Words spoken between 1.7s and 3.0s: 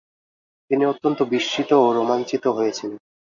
ও রোমাঞ্চিত হয়েছিলেন।